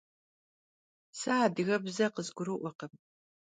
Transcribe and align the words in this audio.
Se 1.19 1.31
adıgebze 1.45 2.07
khızgurı'uerkhım. 2.13 2.93